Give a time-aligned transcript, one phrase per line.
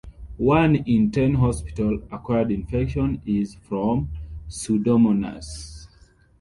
[0.39, 4.09] One in ten hospital-acquired infections is from
[4.49, 5.87] "Pseudomonas".